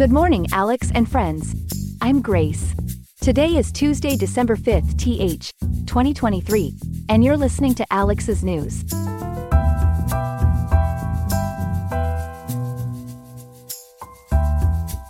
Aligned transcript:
Good 0.00 0.12
morning, 0.12 0.46
Alex 0.54 0.90
and 0.94 1.06
friends. 1.06 1.54
I'm 2.00 2.22
Grace. 2.22 2.74
Today 3.20 3.56
is 3.56 3.70
Tuesday, 3.70 4.16
December 4.16 4.56
5th, 4.56 4.96
TH, 4.96 5.52
2023, 5.84 6.74
and 7.10 7.22
you're 7.22 7.36
listening 7.36 7.74
to 7.74 7.92
Alex's 7.92 8.42
News. 8.42 8.82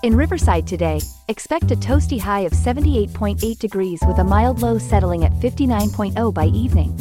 In 0.03 0.17
Riverside 0.17 0.67
today, 0.67 1.01
expect 1.29 1.71
a 1.71 1.77
toasty 1.77 2.19
high 2.19 2.41
of 2.41 2.51
78.8 2.51 3.61
degrees 3.61 4.01
with 4.09 4.19
a 4.19 4.25
mild 4.25 4.61
low 4.61 4.77
settling 4.77 5.23
at 5.23 5.31
59.0 5.35 6.35
by 6.35 6.47
evening. 6.47 6.97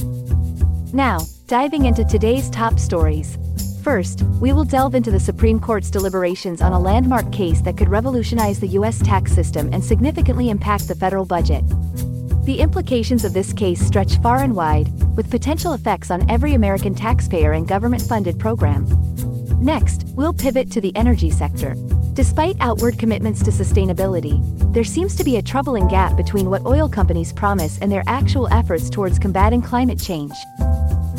Now, 0.94 1.21
diving 1.48 1.86
into 1.86 2.06
today's 2.06 2.52
top 2.52 2.78
stories. 2.78 3.40
First, 3.90 4.21
we 4.40 4.54
will 4.54 4.66
delve 4.66 4.94
into 4.94 5.10
the 5.10 5.20
Supreme 5.20 5.60
Court's 5.60 5.89
deliberations 5.89 6.62
on 6.62 6.74
a 6.74 6.80
landmark 6.80 7.32
case 7.32 7.60
that 7.62 7.76
could 7.76 7.89
revolutionize 7.89 8.60
the 8.60 8.68
U.S. 8.78 9.00
tax 9.00 9.34
system 9.34 9.68
and 9.74 9.84
significantly 9.84 10.52
impact 10.52 10.88
the 10.88 10.93
federal 10.93 11.25
budget. 11.25 11.68
The 12.46 12.60
implications 12.60 13.25
of 13.25 13.33
this 13.33 13.52
case 13.52 13.83
stretch 13.83 14.21
far 14.21 14.44
and 14.44 14.56
wide, 14.56 14.92
with 15.18 15.32
potential 15.32 15.74
effects 15.74 16.11
on 16.11 16.30
every 16.30 16.54
American 16.54 16.94
taxpayer 16.94 17.54
and 17.54 17.68
government 17.68 18.04
funded 18.04 18.38
program. 18.38 18.86
Next, 19.60 20.06
we'll 20.10 20.33
pivot 20.33 20.69
to 20.74 20.82
the 20.82 20.96
energy 20.96 21.32
sector. 21.32 21.74
Despite 22.14 22.58
outward 22.60 23.00
commitments 23.00 23.42
to 23.42 23.50
sustainability, 23.50 24.38
there 24.71 24.83
seems 24.83 25.16
to 25.16 25.24
be 25.24 25.38
a 25.38 25.42
troubling 25.42 25.88
gap 25.88 26.16
between 26.16 26.52
what 26.52 26.64
oil 26.64 26.89
companies 26.89 27.33
promise 27.33 27.80
and 27.80 27.92
their 27.92 28.04
actual 28.06 28.54
efforts 28.54 28.88
towards 28.88 29.18
combating 29.18 29.64
climate 29.64 30.00
change. 30.00 30.36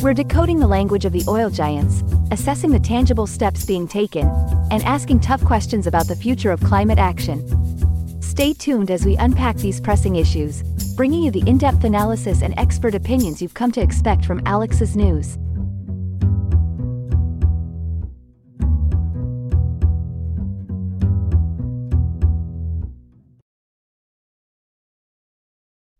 We're 0.02 0.14
decoding 0.14 0.58
the 0.58 0.66
language 0.66 1.04
of 1.04 1.12
the 1.12 1.24
oil 1.28 1.50
giants, 1.50 2.02
assessing 2.30 2.70
the 2.70 2.80
tangible 2.80 3.26
steps 3.26 3.66
being 3.66 3.86
taken, 3.86 4.26
and 4.70 4.82
asking 4.84 5.20
tough 5.20 5.44
questions 5.44 5.86
about 5.86 6.08
the 6.08 6.16
future 6.16 6.50
of 6.52 6.62
climate 6.62 6.98
action. 6.98 7.42
Stay 8.22 8.54
tuned 8.54 8.90
as 8.90 9.04
we 9.04 9.18
unpack 9.18 9.56
these 9.56 9.78
pressing 9.78 10.16
issues, 10.16 10.62
bringing 10.96 11.22
you 11.22 11.30
the 11.30 11.46
in 11.46 11.58
depth 11.58 11.84
analysis 11.84 12.40
and 12.40 12.58
expert 12.58 12.94
opinions 12.94 13.42
you've 13.42 13.52
come 13.52 13.70
to 13.72 13.82
expect 13.82 14.24
from 14.24 14.40
Alex's 14.46 14.96
News. 14.96 15.36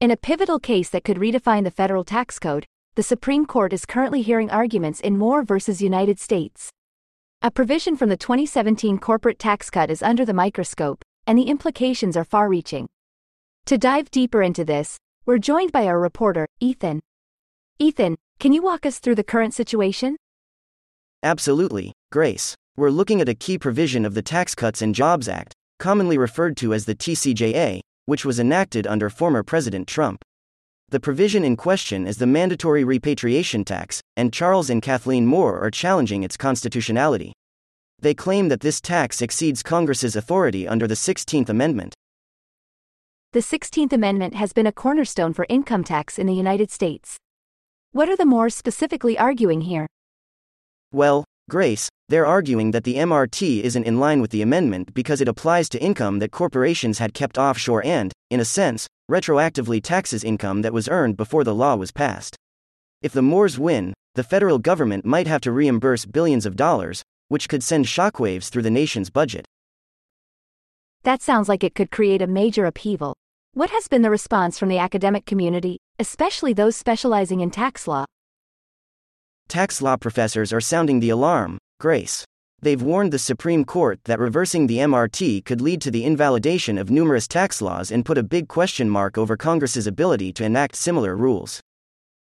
In 0.01 0.11
a 0.11 0.17
pivotal 0.17 0.59
case 0.59 0.89
that 0.89 1.05
could 1.05 1.19
redefine 1.19 1.65
the 1.65 1.71
federal 1.71 2.05
tax 2.05 2.39
code, 2.39 2.67
the 2.97 3.05
Supreme 3.05 3.47
Court 3.47 3.73
is 3.73 3.87
currently 3.87 4.21
hearing 4.21 4.51
arguments 4.51 5.01
in 5.01 5.17
Moore 5.17 5.43
v. 5.45 5.55
United 5.79 6.19
States. 6.19 6.71
A 7.41 7.51
provision 7.51 7.97
from 7.97 8.09
the 8.09 8.17
2017 8.17 8.99
corporate 8.99 9.39
tax 9.39 9.71
cut 9.71 9.91
is 9.91 10.03
under 10.03 10.25
the 10.25 10.35
microscope, 10.35 11.03
and 11.27 11.39
the 11.39 11.45
implications 11.45 12.17
are 12.17 12.25
far 12.25 12.49
reaching. 12.49 12.89
To 13.67 13.79
dive 13.79 14.11
deeper 14.11 14.43
into 14.43 14.65
this, 14.65 14.99
we're 15.25 15.39
joined 15.39 15.71
by 15.71 15.87
our 15.87 16.01
reporter, 16.01 16.49
Ethan. 16.59 17.01
Ethan, 17.79 18.17
can 18.41 18.53
you 18.53 18.61
walk 18.61 18.85
us 18.85 18.99
through 18.99 19.15
the 19.15 19.25
current 19.25 19.55
situation? 19.55 20.17
Absolutely, 21.23 21.93
Grace. 22.11 22.57
We're 22.77 22.91
looking 22.91 23.21
at 23.21 23.29
a 23.29 23.35
key 23.35 23.57
provision 23.57 24.05
of 24.05 24.15
the 24.15 24.23
Tax 24.23 24.57
Cuts 24.57 24.83
and 24.83 24.95
Jobs 24.95 25.29
Act, 25.29 25.55
commonly 25.79 26.19
referred 26.19 26.57
to 26.57 26.75
as 26.75 26.87
the 26.87 26.97
TCJA, 26.97 27.81
which 28.07 28.25
was 28.25 28.41
enacted 28.41 28.87
under 28.87 29.09
former 29.09 29.45
President 29.45 29.87
Trump. 29.87 30.25
The 30.91 30.99
provision 30.99 31.45
in 31.45 31.57
question 31.57 32.05
is 32.05 32.17
the 32.17 32.27
mandatory 32.27 32.83
repatriation 32.83 33.65
tax, 33.65 34.01
and 34.17 34.33
Charles 34.33 34.69
and 34.69 34.83
Kathleen 34.83 35.25
Moore 35.25 35.61
are 35.61 35.71
challenging 35.71 36.25
its 36.25 36.37
constitutionality. 36.37 37.33
They 38.01 38.13
claim 38.13 38.49
that 38.49 38.59
this 38.59 38.81
tax 38.81 39.23
exceeds 39.23 39.63
Congress's 39.63 40.17
authority 40.17 40.67
under 40.67 40.89
the 40.89 40.97
16th 40.97 41.49
Amendment. 41.49 41.95
The 43.33 43.39
16th 43.39 43.93
Amendment 43.93 44.35
has 44.35 44.53
been 44.53 44.67
a 44.67 44.73
cornerstone 44.73 45.33
for 45.33 45.47
income 45.49 45.85
tax 45.85 46.19
in 46.19 46.27
the 46.27 46.35
United 46.35 46.73
States. 46.73 47.19
What 47.93 48.09
are 48.09 48.17
the 48.17 48.27
Moores 48.27 48.57
specifically 48.57 49.17
arguing 49.17 49.61
here? 49.61 49.87
Well, 50.93 51.25
Grace, 51.49 51.89
they're 52.11 52.27
arguing 52.27 52.73
that 52.73 52.83
the 52.83 52.97
MRT 52.97 53.63
isn't 53.63 53.87
in 53.87 54.01
line 54.01 54.21
with 54.21 54.33
the 54.33 54.43
amendment 54.43 54.93
because 54.95 55.21
it 55.21 55.29
applies 55.29 55.69
to 55.69 55.81
income 55.81 56.19
that 56.19 56.33
corporations 56.33 56.99
had 56.99 57.15
kept 57.15 57.39
offshore 57.39 57.85
and, 57.85 58.13
in 58.31 58.41
a 58.41 58.45
sense, 58.45 58.89
retroactively 59.09 59.81
taxes 59.81 60.25
income 60.25 60.63
that 60.63 60.73
was 60.73 60.89
earned 60.89 61.17
before 61.17 61.45
the 61.45 61.55
law 61.55 61.77
was 61.77 61.93
passed. 61.93 62.35
If 63.01 63.13
the 63.13 63.23
Moores 63.23 63.61
win, 63.61 63.95
the 64.17 64.25
federal 64.25 64.59
government 64.59 65.05
might 65.05 65.29
have 65.29 65.41
to 65.43 65.53
reimburse 65.53 66.05
billions 66.05 66.47
of 66.47 66.57
dollars, 66.57 67.05
which 67.29 67.49
could 67.49 67.63
send 67.63 67.87
shockwaves 67.87 68.49
through 68.49 68.63
the 68.63 68.73
nation's 68.73 69.09
budget. 69.09 69.47
That 71.05 71.23
sounds 71.23 71.49
like 71.49 71.63
it 71.63 71.77
could 71.77 71.93
create 71.93 72.23
a 72.23 72.27
major 72.27 72.67
upheaval. 72.67 73.15
What 73.55 73.71
has 73.71 73.87
been 73.87 74.03
the 74.03 74.11
response 74.11 74.59
from 74.59 74.69
the 74.69 74.79
academic 74.79 75.27
community, 75.27 75.79
especially 76.01 76.55
those 76.55 76.75
specializing 76.75 77.39
in 77.39 77.53
tax 77.53 77.87
law? 77.87 78.05
Tax 79.47 79.81
law 79.81 79.97
professors 79.97 80.53
are 80.53 80.61
sounding 80.61 80.99
the 80.99 81.11
alarm, 81.11 81.59
Grace. 81.81 82.27
They've 82.61 82.83
warned 82.83 83.11
the 83.11 83.19
Supreme 83.19 83.65
Court 83.65 84.01
that 84.05 84.19
reversing 84.19 84.67
the 84.67 84.77
MRT 84.77 85.47
could 85.47 85.63
lead 85.63 85.81
to 85.81 85.91
the 85.91 86.05
invalidation 86.05 86.77
of 86.77 86.91
numerous 86.91 87.27
tax 87.27 87.63
laws 87.63 87.91
and 87.91 88.05
put 88.05 88.19
a 88.19 88.23
big 88.23 88.49
question 88.49 88.91
mark 88.91 89.17
over 89.17 89.35
Congress's 89.35 89.87
ability 89.87 90.31
to 90.35 90.45
enact 90.45 90.77
similar 90.77 91.17
rules. 91.17 91.61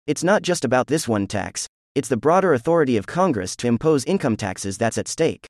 It's 0.07 0.23
not 0.23 0.43
just 0.43 0.63
about 0.63 0.87
this 0.87 1.09
one 1.09 1.27
tax, 1.27 1.67
it's 1.93 2.07
the 2.07 2.15
broader 2.15 2.53
authority 2.53 2.95
of 2.95 3.05
Congress 3.05 3.57
to 3.57 3.67
impose 3.67 4.05
income 4.05 4.37
taxes 4.37 4.77
that's 4.77 4.97
at 4.97 5.09
stake. 5.09 5.45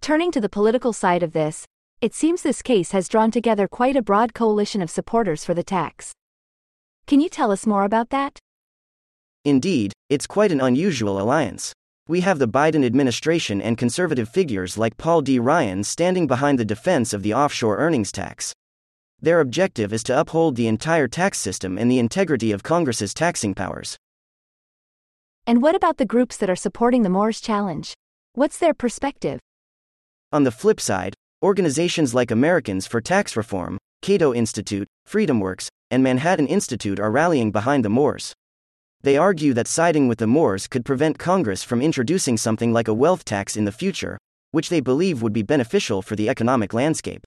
Turning 0.00 0.30
to 0.30 0.40
the 0.40 0.48
political 0.48 0.92
side 0.92 1.24
of 1.24 1.32
this, 1.32 1.66
it 2.00 2.14
seems 2.14 2.42
this 2.42 2.62
case 2.62 2.92
has 2.92 3.08
drawn 3.08 3.32
together 3.32 3.66
quite 3.66 3.96
a 3.96 4.02
broad 4.02 4.32
coalition 4.32 4.80
of 4.80 4.90
supporters 4.90 5.44
for 5.44 5.54
the 5.54 5.64
tax. 5.64 6.12
Can 7.08 7.20
you 7.20 7.28
tell 7.28 7.50
us 7.50 7.66
more 7.66 7.82
about 7.82 8.10
that? 8.10 8.38
Indeed, 9.44 9.92
it's 10.08 10.28
quite 10.28 10.52
an 10.52 10.60
unusual 10.60 11.20
alliance. 11.20 11.72
We 12.10 12.22
have 12.22 12.40
the 12.40 12.48
Biden 12.48 12.84
administration 12.84 13.62
and 13.62 13.78
conservative 13.78 14.28
figures 14.28 14.76
like 14.76 14.96
Paul 14.96 15.22
D. 15.22 15.38
Ryan 15.38 15.84
standing 15.84 16.26
behind 16.26 16.58
the 16.58 16.64
defense 16.64 17.12
of 17.12 17.22
the 17.22 17.34
offshore 17.34 17.76
earnings 17.78 18.10
tax. 18.10 18.52
Their 19.20 19.38
objective 19.38 19.92
is 19.92 20.02
to 20.02 20.18
uphold 20.18 20.56
the 20.56 20.66
entire 20.66 21.06
tax 21.06 21.38
system 21.38 21.78
and 21.78 21.88
the 21.88 22.00
integrity 22.00 22.50
of 22.50 22.64
Congress's 22.64 23.14
taxing 23.14 23.54
powers. 23.54 23.96
And 25.46 25.62
what 25.62 25.76
about 25.76 25.98
the 25.98 26.04
groups 26.04 26.36
that 26.38 26.50
are 26.50 26.56
supporting 26.56 27.04
the 27.04 27.10
Moore's 27.10 27.40
challenge? 27.40 27.94
What's 28.32 28.58
their 28.58 28.74
perspective? 28.74 29.38
On 30.32 30.42
the 30.42 30.50
flip 30.50 30.80
side, 30.80 31.14
organizations 31.44 32.12
like 32.12 32.32
Americans 32.32 32.88
for 32.88 33.00
Tax 33.00 33.36
Reform, 33.36 33.78
Cato 34.02 34.34
Institute, 34.34 34.88
FreedomWorks, 35.08 35.68
and 35.92 36.02
Manhattan 36.02 36.48
Institute 36.48 36.98
are 36.98 37.12
rallying 37.12 37.52
behind 37.52 37.84
the 37.84 37.88
Moores. 37.88 38.34
They 39.02 39.16
argue 39.16 39.54
that 39.54 39.66
siding 39.66 40.08
with 40.08 40.18
the 40.18 40.26
Moores 40.26 40.66
could 40.66 40.84
prevent 40.84 41.18
Congress 41.18 41.64
from 41.64 41.80
introducing 41.80 42.36
something 42.36 42.72
like 42.72 42.88
a 42.88 42.94
wealth 42.94 43.24
tax 43.24 43.56
in 43.56 43.64
the 43.64 43.72
future, 43.72 44.18
which 44.50 44.68
they 44.68 44.80
believe 44.80 45.22
would 45.22 45.32
be 45.32 45.42
beneficial 45.42 46.02
for 46.02 46.16
the 46.16 46.28
economic 46.28 46.74
landscape. 46.74 47.22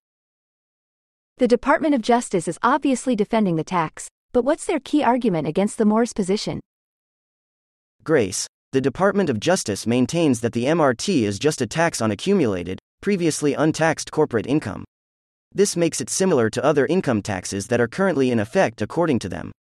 The 1.37 1.47
Department 1.47 1.95
of 1.95 2.03
Justice 2.03 2.47
is 2.47 2.59
obviously 2.61 3.15
defending 3.15 3.55
the 3.55 3.63
tax, 3.63 4.07
but 4.33 4.45
what's 4.45 4.65
their 4.65 4.79
key 4.79 5.03
argument 5.03 5.47
against 5.47 5.79
the 5.79 5.85
Moores' 5.85 6.13
position? 6.13 6.59
Grace, 8.03 8.45
the 8.71 8.81
Department 8.81 9.31
of 9.31 9.39
Justice 9.39 9.87
maintains 9.87 10.41
that 10.41 10.53
the 10.53 10.65
MRT 10.65 11.23
is 11.23 11.39
just 11.39 11.61
a 11.61 11.67
tax 11.67 12.01
on 12.01 12.11
accumulated, 12.11 12.77
previously 13.01 13.55
untaxed 13.55 14.11
corporate 14.11 14.45
income. 14.45 14.83
This 15.51 15.75
makes 15.75 16.01
it 16.01 16.09
similar 16.09 16.51
to 16.51 16.63
other 16.63 16.85
income 16.85 17.23
taxes 17.23 17.67
that 17.67 17.81
are 17.81 17.87
currently 17.87 18.29
in 18.29 18.39
effect 18.39 18.81
according 18.81 19.19
to 19.19 19.29
them. 19.29 19.51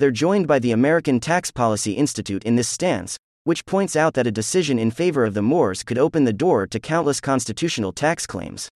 They're 0.00 0.10
joined 0.10 0.46
by 0.46 0.60
the 0.60 0.72
American 0.72 1.20
Tax 1.20 1.50
Policy 1.50 1.92
Institute 1.92 2.42
in 2.44 2.56
this 2.56 2.70
stance, 2.70 3.18
which 3.44 3.66
points 3.66 3.94
out 3.94 4.14
that 4.14 4.26
a 4.26 4.30
decision 4.32 4.78
in 4.78 4.90
favor 4.90 5.26
of 5.26 5.34
the 5.34 5.42
Moores 5.42 5.82
could 5.82 5.98
open 5.98 6.24
the 6.24 6.32
door 6.32 6.66
to 6.68 6.80
countless 6.80 7.20
constitutional 7.20 7.92
tax 7.92 8.26
claims. 8.26 8.70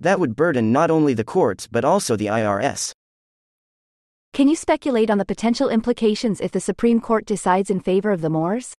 That 0.00 0.20
would 0.20 0.36
burden 0.36 0.70
not 0.70 0.88
only 0.88 1.14
the 1.14 1.24
courts 1.24 1.66
but 1.66 1.84
also 1.84 2.14
the 2.14 2.26
IRS. 2.26 2.92
Can 4.32 4.46
you 4.46 4.54
speculate 4.54 5.10
on 5.10 5.18
the 5.18 5.24
potential 5.24 5.68
implications 5.68 6.40
if 6.40 6.52
the 6.52 6.60
Supreme 6.60 7.00
Court 7.00 7.26
decides 7.26 7.68
in 7.68 7.80
favor 7.80 8.12
of 8.12 8.20
the 8.20 8.30
Moores? 8.30 8.72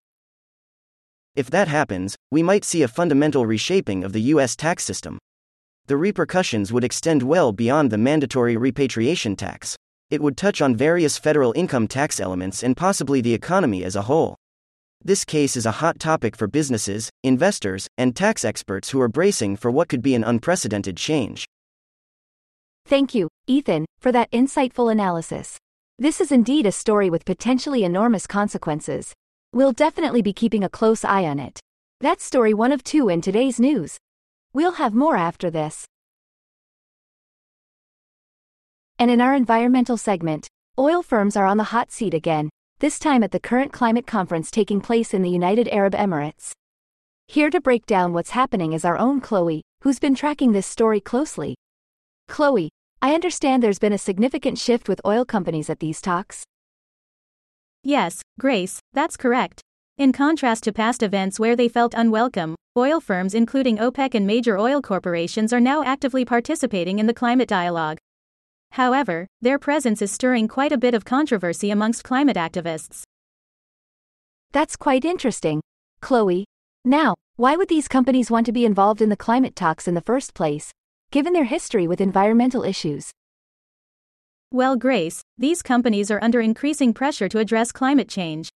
If 1.35 1.49
that 1.49 1.67
happens, 1.67 2.15
we 2.31 2.43
might 2.43 2.63
see 2.63 2.81
a 2.81 2.87
fundamental 2.87 3.45
reshaping 3.45 4.05
of 4.05 4.13
the 4.13 4.21
U.S. 4.31 4.55
tax 4.55 4.85
system. 4.85 5.19
The 5.87 5.97
repercussions 5.97 6.71
would 6.71 6.85
extend 6.85 7.23
well 7.23 7.51
beyond 7.51 7.91
the 7.91 7.97
mandatory 7.97 8.55
repatriation 8.55 9.35
tax 9.35 9.75
it 10.13 10.21
would 10.21 10.37
touch 10.37 10.61
on 10.61 10.75
various 10.75 11.17
federal 11.17 11.51
income 11.53 11.87
tax 11.87 12.19
elements 12.19 12.63
and 12.63 12.77
possibly 12.77 13.19
the 13.19 13.33
economy 13.33 13.83
as 13.83 13.95
a 13.95 14.03
whole. 14.03 14.35
This 15.03 15.25
case 15.25 15.57
is 15.57 15.65
a 15.65 15.79
hot 15.81 15.99
topic 15.99 16.37
for 16.37 16.47
businesses, 16.47 17.09
investors, 17.23 17.87
and 17.97 18.15
tax 18.15 18.45
experts 18.45 18.91
who 18.91 19.01
are 19.01 19.09
bracing 19.09 19.57
for 19.57 19.71
what 19.71 19.89
could 19.89 20.03
be 20.03 20.13
an 20.13 20.23
unprecedented 20.23 20.95
change. 20.95 21.45
Thank 22.85 23.15
you, 23.15 23.27
Ethan, 23.47 23.85
for 23.99 24.11
that 24.11 24.31
insightful 24.31 24.91
analysis. 24.91 25.57
This 25.97 26.21
is 26.21 26.31
indeed 26.31 26.65
a 26.65 26.71
story 26.71 27.09
with 27.09 27.25
potentially 27.25 27.83
enormous 27.83 28.27
consequences. 28.27 29.13
We'll 29.51 29.73
definitely 29.73 30.21
be 30.21 30.33
keeping 30.33 30.63
a 30.63 30.69
close 30.69 31.03
eye 31.03 31.25
on 31.25 31.39
it. 31.39 31.59
That's 32.01 32.23
story 32.23 32.53
one 32.53 32.71
of 32.71 32.83
two 32.83 33.09
in 33.09 33.21
today's 33.21 33.59
news. 33.59 33.97
We'll 34.53 34.73
have 34.73 34.93
more 34.93 35.17
after 35.17 35.49
this. 35.49 35.85
And 38.99 39.09
in 39.09 39.21
our 39.21 39.35
environmental 39.35 39.97
segment, 39.97 40.47
oil 40.77 41.01
firms 41.01 41.35
are 41.35 41.45
on 41.45 41.57
the 41.57 41.65
hot 41.65 41.91
seat 41.91 42.13
again, 42.13 42.49
this 42.79 42.99
time 42.99 43.23
at 43.23 43.31
the 43.31 43.39
current 43.39 43.71
climate 43.71 44.05
conference 44.05 44.51
taking 44.51 44.81
place 44.81 45.13
in 45.13 45.21
the 45.21 45.29
United 45.29 45.67
Arab 45.69 45.93
Emirates. 45.93 46.51
Here 47.27 47.49
to 47.49 47.61
break 47.61 47.85
down 47.85 48.13
what's 48.13 48.31
happening 48.31 48.73
is 48.73 48.85
our 48.85 48.97
own 48.97 49.21
Chloe, 49.21 49.61
who's 49.81 49.99
been 49.99 50.15
tracking 50.15 50.51
this 50.51 50.67
story 50.67 50.99
closely. 50.99 51.55
Chloe, 52.27 52.69
I 53.01 53.13
understand 53.13 53.63
there's 53.63 53.79
been 53.79 53.93
a 53.93 53.97
significant 53.97 54.57
shift 54.57 54.87
with 54.87 55.01
oil 55.05 55.25
companies 55.25 55.69
at 55.69 55.79
these 55.79 56.01
talks. 56.01 56.43
Yes, 57.83 58.21
Grace, 58.39 58.79
that's 58.93 59.17
correct. 59.17 59.61
In 59.97 60.13
contrast 60.13 60.63
to 60.63 60.71
past 60.71 61.03
events 61.03 61.39
where 61.39 61.55
they 61.55 61.67
felt 61.67 61.93
unwelcome, 61.95 62.55
oil 62.77 62.99
firms 62.99 63.33
including 63.33 63.77
OPEC 63.77 64.15
and 64.15 64.25
major 64.25 64.57
oil 64.57 64.81
corporations 64.81 65.51
are 65.51 65.59
now 65.59 65.83
actively 65.83 66.25
participating 66.25 66.99
in 66.99 67.07
the 67.07 67.13
climate 67.13 67.49
dialogue. 67.49 67.97
However, 68.73 69.27
their 69.39 69.59
presence 69.59 70.01
is 70.01 70.11
stirring 70.11 70.47
quite 70.47 70.71
a 70.71 70.79
bit 70.79 70.95
of 70.95 71.05
controversy 71.05 71.69
amongst 71.69 72.03
climate 72.03 72.37
activists. 72.37 73.03
That's 74.51 74.75
quite 74.75 75.05
interesting. 75.05 75.61
Chloe, 76.01 76.45
now, 76.83 77.13
why 77.35 77.55
would 77.55 77.69
these 77.69 77.87
companies 77.87 78.31
want 78.31 78.47
to 78.47 78.51
be 78.51 78.65
involved 78.65 78.99
in 78.99 79.09
the 79.09 79.15
climate 79.15 79.55
talks 79.55 79.87
in 79.87 79.93
the 79.93 80.01
first 80.01 80.33
place, 80.33 80.71
given 81.11 81.33
their 81.33 81.43
history 81.43 81.85
with 81.85 82.01
environmental 82.01 82.63
issues? 82.63 83.11
Well, 84.51 84.75
Grace, 84.75 85.21
these 85.37 85.61
companies 85.61 86.09
are 86.09 86.23
under 86.23 86.41
increasing 86.41 86.95
pressure 86.95 87.29
to 87.29 87.37
address 87.37 87.71
climate 87.71 88.09
change. 88.09 88.49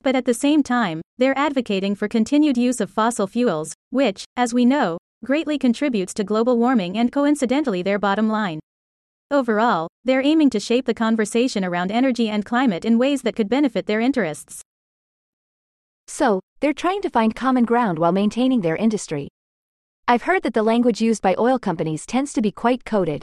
But 0.00 0.16
at 0.16 0.24
the 0.24 0.34
same 0.34 0.62
time, 0.62 1.02
they're 1.18 1.38
advocating 1.38 1.94
for 1.94 2.08
continued 2.08 2.56
use 2.56 2.80
of 2.80 2.90
fossil 2.90 3.26
fuels, 3.26 3.74
which, 3.90 4.24
as 4.34 4.54
we 4.54 4.64
know, 4.64 4.96
greatly 5.22 5.58
contributes 5.58 6.14
to 6.14 6.24
global 6.24 6.56
warming 6.56 6.96
and 6.96 7.12
coincidentally 7.12 7.82
their 7.82 7.98
bottom 7.98 8.30
line. 8.30 8.58
Overall, 9.32 9.88
they're 10.04 10.20
aiming 10.20 10.50
to 10.50 10.60
shape 10.60 10.84
the 10.84 10.92
conversation 10.92 11.64
around 11.64 11.90
energy 11.90 12.28
and 12.28 12.44
climate 12.44 12.84
in 12.84 12.98
ways 12.98 13.22
that 13.22 13.34
could 13.34 13.48
benefit 13.48 13.86
their 13.86 13.98
interests. 13.98 14.60
So, 16.06 16.40
they're 16.60 16.74
trying 16.74 17.00
to 17.00 17.08
find 17.08 17.34
common 17.34 17.64
ground 17.64 17.98
while 17.98 18.12
maintaining 18.12 18.60
their 18.60 18.76
industry. 18.76 19.28
I've 20.06 20.24
heard 20.24 20.42
that 20.42 20.52
the 20.52 20.62
language 20.62 21.00
used 21.00 21.22
by 21.22 21.34
oil 21.38 21.58
companies 21.58 22.04
tends 22.04 22.34
to 22.34 22.42
be 22.42 22.52
quite 22.52 22.84
coded. 22.84 23.22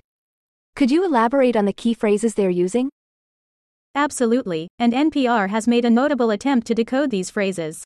Could 0.75 0.89
you 0.89 1.05
elaborate 1.05 1.55
on 1.55 1.65
the 1.65 1.73
key 1.73 1.93
phrases 1.93 2.33
they're 2.33 2.49
using? 2.49 2.89
Absolutely, 3.93 4.67
and 4.79 4.93
NPR 4.93 5.51
has 5.51 5.67
made 5.67 5.85
a 5.85 5.91
notable 5.91 6.31
attempt 6.31 6.65
to 6.67 6.73
decode 6.73 7.11
these 7.11 7.29
phrases. 7.29 7.83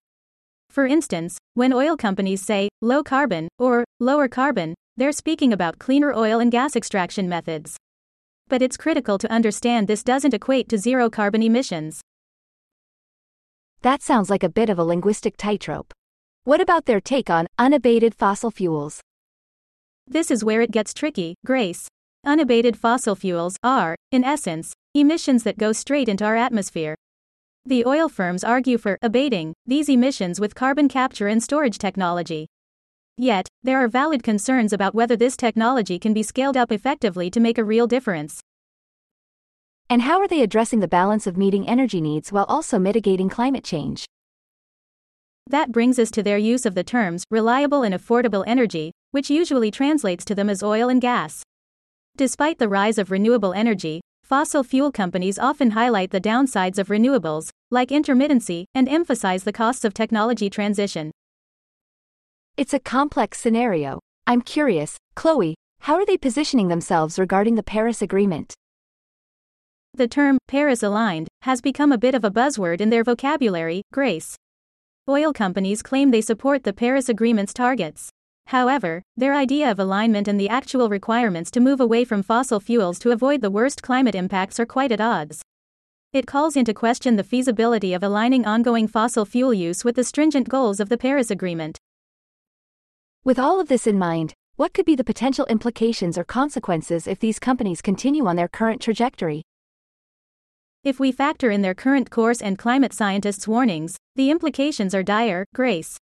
For 0.70 0.88
instance, 0.88 1.38
when 1.56 1.74
oil 1.74 1.98
companies 1.98 2.42
say 2.42 2.70
low 2.82 3.04
carbon 3.04 3.50
or 3.60 3.84
lower 4.00 4.30
carbon, 4.30 4.76
they're 4.96 5.12
speaking 5.12 5.52
about 5.52 5.78
cleaner 5.78 6.14
oil 6.14 6.40
and 6.40 6.54
gas 6.54 6.78
extraction 6.78 7.28
methods 7.28 7.76
but 8.54 8.62
it's 8.62 8.78
critical 8.78 9.18
to 9.18 9.32
understand 9.32 9.88
this 9.88 10.04
doesn't 10.04 10.36
equate 10.36 10.70
to 10.70 10.78
zero 10.78 11.10
carbon 11.10 11.42
emissions. 11.42 12.02
That 13.82 14.04
sounds 14.04 14.30
like 14.30 14.44
a 14.44 14.48
bit 14.48 14.70
of 14.70 14.78
a 14.78 14.84
linguistic 14.84 15.38
tightrope. 15.38 15.92
What 16.44 16.62
about 16.62 16.86
their 16.86 17.02
take 17.02 17.32
on 17.32 17.48
unabated 17.58 18.14
fossil 18.14 18.52
fuels? 18.52 19.02
This 20.06 20.30
is 20.30 20.44
where 20.44 20.62
it 20.62 20.70
gets 20.70 20.94
tricky, 20.94 21.34
Grace. 21.44 21.88
Unabated 22.28 22.78
fossil 22.78 23.16
fuels 23.16 23.58
are, 23.64 23.96
in 24.12 24.24
essence, 24.24 24.72
emissions 24.94 25.42
that 25.46 25.58
go 25.58 25.72
straight 25.72 26.08
into 26.08 26.24
our 26.24 26.36
atmosphere. 26.36 26.94
The 27.66 27.84
oil 27.88 28.08
firms 28.08 28.44
argue 28.44 28.78
for 28.78 29.00
abating 29.02 29.56
these 29.66 29.90
emissions 29.90 30.40
with 30.40 30.54
carbon 30.54 30.90
capture 30.90 31.28
and 31.28 31.42
storage 31.42 31.80
technology. 31.80 32.46
Yet, 33.18 33.48
there 33.62 33.78
are 33.78 33.88
valid 33.88 34.24
concerns 34.24 34.74
about 34.74 34.96
whether 34.96 35.16
this 35.16 35.38
technology 35.38 36.00
can 36.00 36.14
be 36.14 36.24
scaled 36.24 36.58
up 36.58 36.72
effectively 36.72 37.30
to 37.30 37.40
make 37.40 37.58
a 37.58 37.64
real 37.64 37.86
difference. 37.86 38.40
And 39.90 40.02
how 40.02 40.20
are 40.20 40.28
they 40.28 40.42
addressing 40.42 40.80
the 40.80 40.88
balance 40.88 41.28
of 41.28 41.38
meeting 41.38 41.68
energy 41.68 42.02
needs 42.02 42.32
while 42.32 42.46
also 42.46 42.80
mitigating 42.80 43.30
climate 43.30 43.64
change? 43.64 44.06
That 45.48 45.72
brings 45.72 46.00
us 46.00 46.10
to 46.12 46.24
their 46.24 46.38
use 46.38 46.66
of 46.66 46.74
the 46.74 46.84
terms 46.84 47.24
reliable 47.30 47.84
and 47.84 47.94
affordable 47.94 48.44
energy, 48.48 48.92
which 49.12 49.30
usually 49.30 49.70
translates 49.70 50.26
to 50.26 50.34
them 50.34 50.50
as 50.50 50.64
oil 50.64 50.90
and 50.90 51.02
gas. 51.02 51.44
Despite 52.16 52.58
the 52.58 52.70
rise 52.70 52.98
of 52.98 53.12
renewable 53.12 53.54
energy, 53.54 54.02
fossil 54.24 54.64
fuel 54.64 54.92
companies 54.92 55.38
often 55.38 55.72
highlight 55.72 56.12
the 56.12 56.22
downsides 56.22 56.80
of 56.80 56.88
renewables, 56.88 57.50
like 57.70 57.90
intermittency, 57.90 58.66
and 58.74 58.90
emphasize 58.90 59.44
the 59.44 59.54
costs 59.54 59.86
of 59.86 59.94
technology 59.94 60.50
transition. 60.50 61.12
It's 62.56 62.76
a 62.76 62.80
complex 62.80 63.40
scenario. 63.40 64.00
I'm 64.28 64.40
curious, 64.40 64.96
Chloe, 65.16 65.56
how 65.80 65.96
are 65.96 66.06
they 66.06 66.18
positioning 66.18 66.68
themselves 66.68 67.18
regarding 67.18 67.56
the 67.56 67.64
Paris 67.64 68.00
Agreement? 68.04 68.54
The 69.96 70.08
term, 70.08 70.38
Paris 70.48 70.84
aligned, 70.84 71.30
has 71.42 71.62
become 71.62 71.92
a 71.92 71.98
bit 71.98 72.14
of 72.14 72.24
a 72.24 72.30
buzzword 72.30 72.80
in 72.80 72.92
their 72.92 73.04
vocabulary, 73.04 73.82
Grace. 73.92 74.36
Oil 75.10 75.34
companies 75.34 75.82
claim 75.82 76.12
they 76.12 76.22
support 76.22 76.64
the 76.64 76.74
Paris 76.74 77.10
Agreement's 77.10 77.56
targets. 77.56 78.12
However, 78.46 79.02
their 79.18 79.34
idea 79.34 79.72
of 79.72 79.80
alignment 79.80 80.28
and 80.28 80.40
the 80.40 80.50
actual 80.50 80.90
requirements 80.90 81.50
to 81.52 81.60
move 81.60 81.82
away 81.82 82.06
from 82.06 82.22
fossil 82.22 82.60
fuels 82.60 83.00
to 83.00 83.10
avoid 83.10 83.42
the 83.42 83.50
worst 83.50 83.82
climate 83.82 84.14
impacts 84.14 84.60
are 84.60 84.68
quite 84.68 84.92
at 84.92 85.02
odds. 85.02 85.42
It 86.12 86.28
calls 86.28 86.56
into 86.56 86.76
question 86.76 87.16
the 87.16 87.24
feasibility 87.24 87.96
of 87.96 88.04
aligning 88.04 88.46
ongoing 88.46 88.88
fossil 88.88 89.26
fuel 89.26 89.56
use 89.56 89.84
with 89.84 89.96
the 89.96 90.04
stringent 90.04 90.50
goals 90.50 90.80
of 90.80 90.90
the 90.90 91.00
Paris 91.00 91.32
Agreement. 91.32 91.80
With 93.26 93.40
all 93.40 93.62
of 93.62 93.70
this 93.70 93.88
in 93.88 93.98
mind, 93.98 94.34
what 94.58 94.74
could 94.74 94.86
be 94.86 94.98
the 94.98 95.04
potential 95.06 95.46
implications 95.46 96.18
or 96.18 96.26
consequences 96.26 97.08
if 97.08 97.20
these 97.20 97.40
companies 97.40 97.82
continue 97.82 98.28
on 98.28 98.36
their 98.36 98.50
current 98.50 98.82
trajectory? 98.82 99.44
If 100.84 101.00
we 101.00 101.14
factor 101.14 101.50
in 101.50 101.62
their 101.62 101.74
current 101.74 102.10
course 102.10 102.42
and 102.42 102.60
climate 102.60 102.92
scientists' 102.92 103.48
warnings, 103.48 103.96
the 104.18 104.30
implications 104.30 104.94
are 104.94 105.04
dire, 105.04 105.46
Grace. 105.56 105.98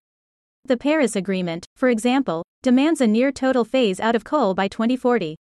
The 0.64 0.78
Paris 0.78 1.18
Agreement, 1.18 1.66
for 1.76 1.90
example, 1.90 2.42
demands 2.64 3.02
a 3.02 3.08
near 3.08 3.34
total 3.34 3.66
phase 3.66 4.00
out 4.00 4.16
of 4.16 4.24
coal 4.24 4.54
by 4.54 4.70
2040. 4.70 5.36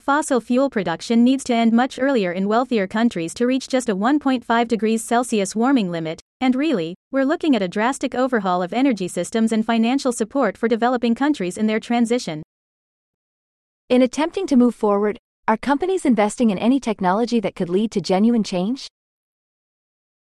Fossil 0.00 0.40
fuel 0.40 0.70
production 0.70 1.22
needs 1.22 1.44
to 1.44 1.54
end 1.54 1.74
much 1.74 1.98
earlier 2.00 2.32
in 2.32 2.48
wealthier 2.48 2.86
countries 2.86 3.34
to 3.34 3.46
reach 3.46 3.68
just 3.68 3.90
a 3.90 3.94
1.5 3.94 4.66
degrees 4.66 5.04
Celsius 5.04 5.54
warming 5.54 5.90
limit, 5.90 6.22
and 6.42 6.56
really, 6.56 6.96
we're 7.12 7.24
looking 7.24 7.54
at 7.54 7.62
a 7.62 7.68
drastic 7.68 8.16
overhaul 8.16 8.64
of 8.64 8.72
energy 8.72 9.06
systems 9.06 9.52
and 9.52 9.64
financial 9.64 10.10
support 10.10 10.58
for 10.58 10.66
developing 10.66 11.14
countries 11.14 11.56
in 11.56 11.68
their 11.68 11.78
transition. 11.78 12.42
In 13.88 14.02
attempting 14.02 14.48
to 14.48 14.56
move 14.56 14.74
forward, 14.74 15.18
are 15.46 15.56
companies 15.56 16.04
investing 16.04 16.50
in 16.50 16.58
any 16.58 16.80
technology 16.80 17.38
that 17.38 17.54
could 17.54 17.68
lead 17.68 17.92
to 17.92 18.00
genuine 18.00 18.42
change? 18.42 18.88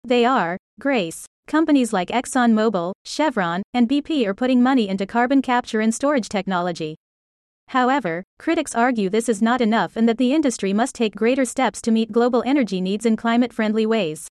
They 0.03 0.25
are, 0.25 0.57
Grace. 0.77 1.25
Companies 1.47 1.93
like 1.93 2.09
ExxonMobil, 2.09 2.91
Chevron, 3.05 3.63
and 3.73 3.87
BP 3.87 4.25
are 4.27 4.33
putting 4.33 4.61
money 4.61 4.89
into 4.89 5.05
carbon 5.05 5.41
capture 5.41 5.79
and 5.79 5.95
storage 5.95 6.27
technology. 6.27 6.95
However, 7.69 8.23
critics 8.39 8.75
argue 8.75 9.09
this 9.09 9.29
is 9.29 9.41
not 9.41 9.61
enough 9.61 9.95
and 9.95 10.07
that 10.09 10.17
the 10.17 10.33
industry 10.33 10.73
must 10.73 10.95
take 10.95 11.15
greater 11.15 11.45
steps 11.45 11.81
to 11.83 11.91
meet 11.91 12.11
global 12.11 12.43
energy 12.45 12.81
needs 12.81 13.05
in 13.05 13.15
climate 13.15 13.53
friendly 13.53 13.85
ways. 13.85 14.27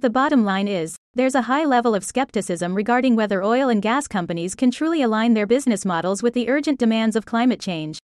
The 0.00 0.08
bottom 0.08 0.46
line 0.46 0.66
is, 0.66 0.96
there's 1.12 1.34
a 1.34 1.42
high 1.42 1.66
level 1.66 1.94
of 1.94 2.04
skepticism 2.04 2.74
regarding 2.74 3.16
whether 3.16 3.44
oil 3.44 3.68
and 3.68 3.82
gas 3.82 4.08
companies 4.08 4.54
can 4.54 4.70
truly 4.70 5.02
align 5.02 5.34
their 5.34 5.46
business 5.46 5.84
models 5.84 6.22
with 6.22 6.32
the 6.32 6.48
urgent 6.48 6.78
demands 6.78 7.16
of 7.16 7.26
climate 7.26 7.60
change. 7.60 7.98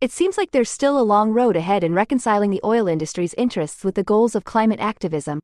It 0.00 0.10
seems 0.10 0.36
like 0.36 0.50
there's 0.50 0.68
still 0.68 0.98
a 0.98 1.06
long 1.06 1.30
road 1.30 1.54
ahead 1.54 1.84
in 1.84 1.94
reconciling 1.94 2.50
the 2.50 2.60
oil 2.64 2.88
industry's 2.88 3.32
interests 3.34 3.84
with 3.84 3.94
the 3.94 4.02
goals 4.02 4.34
of 4.34 4.42
climate 4.42 4.80
activism. 4.80 5.38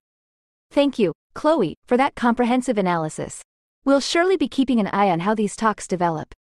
Thank 0.72 0.98
you, 0.98 1.12
Chloe, 1.34 1.76
for 1.86 1.96
that 1.96 2.16
comprehensive 2.16 2.76
analysis. 2.76 3.42
We'll 3.84 4.00
surely 4.00 4.36
be 4.36 4.48
keeping 4.48 4.80
an 4.80 4.88
eye 4.88 5.10
on 5.10 5.20
how 5.20 5.36
these 5.36 5.54
talks 5.54 5.86
develop. 5.86 6.34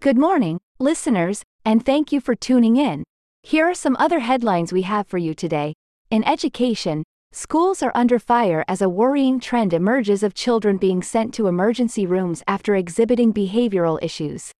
Good 0.00 0.18
morning, 0.18 0.58
listeners, 0.80 1.44
and 1.64 1.86
thank 1.86 2.10
you 2.10 2.20
for 2.20 2.34
tuning 2.34 2.76
in. 2.76 3.04
Here 3.44 3.68
are 3.68 3.74
some 3.74 3.96
other 3.98 4.20
headlines 4.20 4.72
we 4.72 4.82
have 4.82 5.06
for 5.06 5.18
you 5.18 5.34
today. 5.34 5.74
In 6.10 6.24
education, 6.24 7.02
schools 7.32 7.82
are 7.82 7.92
under 7.94 8.18
fire 8.18 8.64
as 8.66 8.80
a 8.80 8.88
worrying 8.88 9.40
trend 9.40 9.74
emerges 9.74 10.22
of 10.22 10.32
children 10.32 10.78
being 10.78 11.02
sent 11.02 11.34
to 11.34 11.48
emergency 11.48 12.06
rooms 12.06 12.42
after 12.46 12.74
exhibiting 12.74 13.34
behavioral 13.34 13.98
issues. 14.00 14.52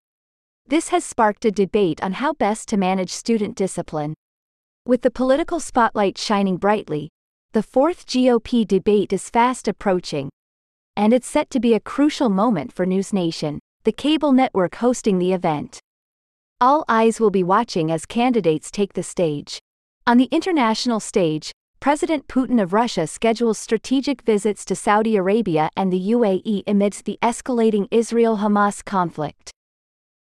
This 0.67 0.89
has 0.89 1.05
sparked 1.05 1.45
a 1.45 1.51
debate 1.51 2.03
on 2.03 2.15
how 2.15 2.35
best 2.35 2.69
to 2.69 2.77
manage 2.77 3.11
student 3.11 3.57
discipline. 3.57 4.15
With 4.85 5.03
the 5.03 5.11
political 5.11 5.61
spotlight 5.61 6.19
shining 6.19 6.57
brightly, 6.57 7.09
the 7.53 7.63
fourth 7.63 8.05
GOP 8.07 8.67
debate 8.67 9.13
is 9.13 9.31
fast 9.31 9.69
approaching. 9.69 10.29
And 10.97 11.15
it's 11.15 11.29
set 11.29 11.51
to 11.51 11.61
be 11.61 11.73
a 11.75 11.81
crucial 11.81 12.29
moment 12.29 12.73
for 12.73 12.85
News 12.85 13.13
Nation 13.13 13.61
the 13.85 13.93
cable 13.93 14.33
network 14.33 14.77
hosting 14.77 15.19
the 15.19 15.33
event. 15.33 15.81
All 16.63 16.85
eyes 16.89 17.19
will 17.19 17.33
be 17.33 17.43
watching 17.43 17.91
as 17.91 18.07
candidates 18.07 18.71
take 18.71 18.93
the 18.93 19.03
stage. 19.03 19.59
On 20.07 20.17
the 20.17 20.29
international 20.31 21.01
stage, 21.01 21.51
President 21.81 22.29
Putin 22.29 22.63
of 22.63 22.73
Russia 22.73 23.09
schedules 23.09 23.59
strategic 23.59 24.23
visits 24.23 24.65
to 24.67 24.77
Saudi 24.77 25.17
Arabia 25.17 25.71
and 25.77 25.93
the 25.93 26.13
UAE 26.13 26.63
amidst 26.69 27.05
the 27.05 27.19
escalating 27.21 27.89
Israel 27.91 28.37
Hamas 28.37 28.85
conflict. 28.85 29.51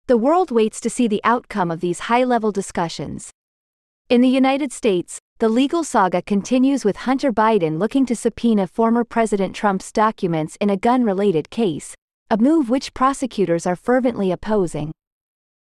The 0.06 0.15
world 0.15 0.51
waits 0.51 0.79
to 0.82 0.91
see 0.91 1.08
the 1.08 1.22
outcome 1.24 1.72
of 1.72 1.79
these 1.79 2.01
high 2.01 2.24
level 2.24 2.51
discussions. 2.51 3.32
In 4.08 4.22
the 4.22 4.29
United 4.29 4.72
States, 4.72 5.17
the 5.39 5.50
legal 5.50 5.84
saga 5.84 6.22
continues 6.22 6.86
with 6.86 6.98
Hunter 6.98 7.34
Biden 7.34 7.79
looking 7.79 8.06
to 8.06 8.15
subpoena 8.15 8.67
former 8.67 9.03
President 9.03 9.56
Trump's 9.56 9.91
documents 9.91 10.56
in 10.62 10.70
a 10.70 10.77
gun 10.77 11.03
related 11.03 11.50
case, 11.50 11.96
a 12.29 12.38
move 12.38 12.70
which 12.70 12.94
prosecutors 12.94 13.65
are 13.65 13.75
fervently 13.75 14.32
opposing. 14.32 14.91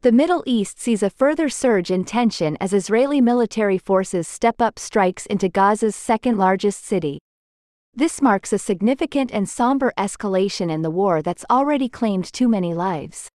The 0.03 0.13
Middle 0.13 0.43
East 0.47 0.81
sees 0.81 1.03
a 1.03 1.11
further 1.11 1.51
surge 1.51 1.91
in 1.91 2.05
tension 2.05 2.57
as 2.59 2.73
Israeli 2.73 3.21
military 3.21 3.77
forces 3.77 4.27
step 4.27 4.63
up 4.63 4.79
strikes 4.79 5.27
into 5.27 5.51
Gaza's 5.51 5.95
second 5.95 6.39
largest 6.39 6.87
city. 6.87 7.19
This 7.93 8.23
marks 8.23 8.55
a 8.55 8.59
significant 8.59 9.31
and 9.31 9.47
somber 9.47 9.93
escalation 9.99 10.71
in 10.71 10.81
the 10.81 10.91
war 10.91 11.21
that's 11.21 11.45
already 11.51 11.91
claimed 11.91 12.33
too 12.33 12.49
many 12.49 12.73
lives. 12.73 13.29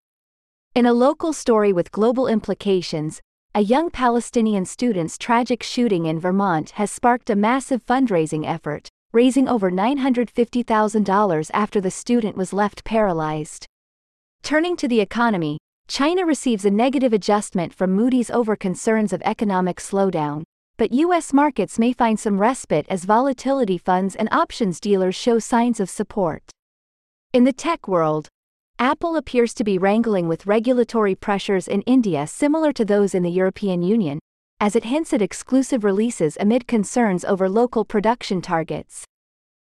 In 0.73 0.87
a 0.87 0.93
local 0.93 1.33
story 1.33 1.71
with 1.71 1.91
global 1.91 2.27
implications, 2.27 3.21
a 3.53 3.61
young 3.61 3.91
Palestinian 3.91 4.65
student's 4.65 5.19
tragic 5.19 5.61
shooting 5.61 6.07
in 6.07 6.19
Vermont 6.19 6.71
has 6.71 6.89
sparked 6.89 7.29
a 7.29 7.35
massive 7.35 7.85
fundraising 7.85 8.43
effort, 8.43 8.89
raising 9.13 9.47
over 9.47 9.69
$950,000 9.69 11.51
after 11.53 11.79
the 11.79 11.91
student 11.91 12.35
was 12.35 12.53
left 12.53 12.83
paralyzed. 12.83 13.67
Turning 14.41 14.75
to 14.77 14.87
the 14.87 14.99
economy, 14.99 15.59
China 15.87 16.25
receives 16.25 16.65
a 16.65 16.71
negative 16.71 17.13
adjustment 17.13 17.71
from 17.71 17.91
Moody's 17.91 18.31
over 18.31 18.55
concerns 18.55 19.13
of 19.13 19.21
economic 19.23 19.77
slowdown, 19.77 20.43
but 20.77 20.91
U.S. 20.91 21.31
markets 21.31 21.77
may 21.77 21.93
find 21.93 22.19
some 22.19 22.39
respite 22.39 22.87
as 22.89 23.05
volatility 23.05 23.77
funds 23.77 24.15
and 24.15 24.27
options 24.31 24.79
dealers 24.79 25.15
show 25.15 25.37
signs 25.37 25.79
of 25.79 25.89
support. 25.89 26.41
In 27.33 27.43
the 27.43 27.53
tech 27.53 27.87
world, 27.87 28.29
Apple 28.79 29.15
appears 29.15 29.53
to 29.53 29.63
be 29.63 29.77
wrangling 29.77 30.27
with 30.27 30.47
regulatory 30.47 31.13
pressures 31.13 31.67
in 31.67 31.81
India 31.83 32.25
similar 32.25 32.73
to 32.73 32.83
those 32.83 33.13
in 33.13 33.21
the 33.21 33.31
European 33.31 33.83
Union, 33.83 34.19
as 34.59 34.75
it 34.75 34.85
hints 34.85 35.13
at 35.13 35.21
exclusive 35.21 35.83
releases 35.83 36.35
amid 36.39 36.67
concerns 36.67 37.23
over 37.23 37.47
local 37.47 37.85
production 37.85 38.41
targets. 38.41 39.05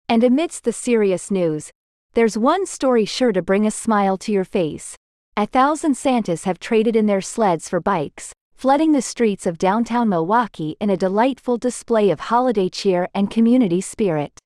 And 0.09 0.25
amidst 0.25 0.65
the 0.65 0.73
serious 0.73 1.31
news, 1.31 1.71
there's 2.15 2.37
one 2.37 2.67
story 2.67 3.05
sure 3.05 3.33
to 3.33 3.43
bring 3.43 3.65
a 3.65 3.71
smile 3.71 4.19
to 4.19 4.33
your 4.33 4.45
face. 4.45 4.97
A 5.37 5.47
thousand 5.47 5.97
Santas 5.97 6.45
have 6.45 6.59
traded 6.59 6.97
in 6.97 7.07
their 7.07 7.21
sleds 7.21 7.69
for 7.69 7.81
bikes, 7.81 8.33
flooding 8.53 8.93
the 8.93 9.01
streets 9.01 9.47
of 9.47 9.59
downtown 9.59 10.09
Milwaukee 10.09 10.77
in 10.81 10.91
a 10.91 10.97
delightful 10.97 11.57
display 11.57 12.11
of 12.11 12.21
holiday 12.21 12.69
cheer 12.69 13.09
and 13.15 13.31
community 13.31 13.81
spirit. 13.81 14.39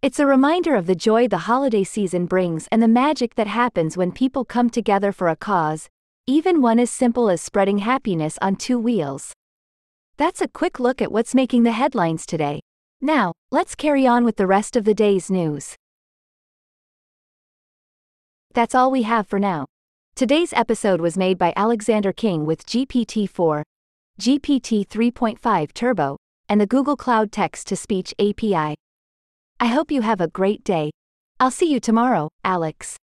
It's 0.00 0.20
a 0.20 0.26
reminder 0.26 0.76
of 0.76 0.86
the 0.86 0.94
joy 0.94 1.28
the 1.28 1.48
holiday 1.48 1.84
season 1.84 2.26
brings 2.26 2.68
and 2.70 2.82
the 2.82 2.88
magic 2.88 3.34
that 3.34 3.48
happens 3.48 3.96
when 3.96 4.12
people 4.12 4.44
come 4.44 4.70
together 4.70 5.12
for 5.12 5.28
a 5.28 5.36
cause, 5.36 5.88
even 6.26 6.62
one 6.62 6.78
as 6.78 6.90
simple 6.90 7.28
as 7.28 7.42
spreading 7.42 7.78
happiness 7.78 8.38
on 8.40 8.56
two 8.56 8.78
wheels. 8.78 9.32
That's 10.16 10.40
a 10.40 10.48
quick 10.48 10.78
look 10.78 11.02
at 11.02 11.12
what's 11.12 11.34
making 11.34 11.64
the 11.64 11.72
headlines 11.72 12.24
today. 12.24 12.60
Now, 13.00 13.32
let's 13.50 13.74
carry 13.74 14.06
on 14.06 14.24
with 14.24 14.36
the 14.36 14.46
rest 14.46 14.76
of 14.76 14.84
the 14.84 14.94
day's 14.94 15.30
news. 15.30 15.74
That's 18.54 18.74
all 18.74 18.90
we 18.90 19.02
have 19.02 19.26
for 19.26 19.38
now. 19.38 19.66
Today's 20.16 20.52
episode 20.52 21.00
was 21.00 21.18
made 21.18 21.38
by 21.38 21.52
Alexander 21.56 22.12
King 22.12 22.46
with 22.46 22.64
GPT-4, 22.66 23.64
GPT 24.20 24.86
3.5 24.86 25.74
Turbo, 25.74 26.16
and 26.48 26.60
the 26.60 26.68
Google 26.68 26.96
Cloud 26.96 27.32
Text 27.32 27.66
to 27.66 27.74
Speech 27.74 28.14
API. 28.20 28.76
I 29.58 29.66
hope 29.66 29.90
you 29.90 30.02
have 30.02 30.20
a 30.20 30.28
great 30.28 30.62
day. 30.62 30.92
I'll 31.40 31.50
see 31.50 31.68
you 31.68 31.80
tomorrow, 31.80 32.28
Alex. 32.44 32.96